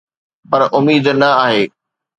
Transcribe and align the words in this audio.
پر 0.49 0.61
اميد 0.77 1.05
نه 1.21 1.29
آهي 1.43 1.63